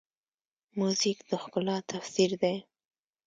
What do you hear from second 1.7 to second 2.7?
تفسیر دی.